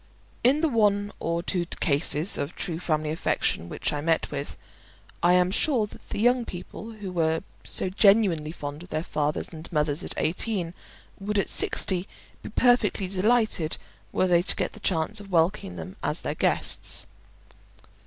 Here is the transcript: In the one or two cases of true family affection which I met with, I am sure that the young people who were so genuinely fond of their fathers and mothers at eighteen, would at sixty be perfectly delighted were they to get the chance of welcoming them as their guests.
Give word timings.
In 0.43 0.61
the 0.61 0.67
one 0.67 1.11
or 1.19 1.43
two 1.43 1.63
cases 1.67 2.35
of 2.35 2.55
true 2.55 2.79
family 2.79 3.11
affection 3.11 3.69
which 3.69 3.93
I 3.93 4.01
met 4.01 4.31
with, 4.31 4.57
I 5.21 5.33
am 5.33 5.51
sure 5.51 5.85
that 5.85 6.09
the 6.09 6.19
young 6.19 6.43
people 6.43 6.93
who 6.93 7.11
were 7.11 7.43
so 7.63 7.87
genuinely 7.87 8.51
fond 8.51 8.81
of 8.81 8.89
their 8.89 9.03
fathers 9.03 9.49
and 9.53 9.71
mothers 9.71 10.03
at 10.03 10.15
eighteen, 10.17 10.73
would 11.19 11.37
at 11.37 11.49
sixty 11.49 12.07
be 12.41 12.49
perfectly 12.49 13.07
delighted 13.09 13.77
were 14.11 14.25
they 14.25 14.41
to 14.41 14.55
get 14.55 14.73
the 14.73 14.79
chance 14.79 15.19
of 15.19 15.29
welcoming 15.31 15.75
them 15.75 15.95
as 16.01 16.21
their 16.21 16.33
guests. 16.33 17.05